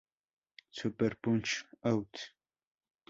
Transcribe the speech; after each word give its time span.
Super 0.71 1.13
Punch 1.21 1.63
Out! 1.83 2.33